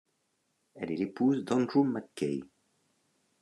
[0.73, 2.41] Elle est l'épouse d'Andrew MacKay.